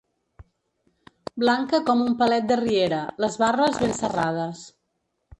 Blanca 1.43 1.79
com 1.89 2.01
un 2.05 2.15
palet 2.21 2.47
de 2.51 2.57
riera, 2.61 3.01
les 3.25 3.37
barres 3.43 3.77
ben 3.83 3.93
serrades. 3.99 4.65